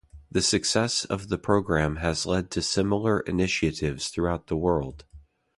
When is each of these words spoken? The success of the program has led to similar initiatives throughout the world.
The 0.31 0.41
success 0.41 1.05
of 1.05 1.29
the 1.29 1.37
program 1.37 1.97
has 1.97 2.25
led 2.25 2.49
to 2.53 2.63
similar 2.63 3.19
initiatives 3.19 4.07
throughout 4.09 4.47
the 4.47 4.57
world. 4.57 5.05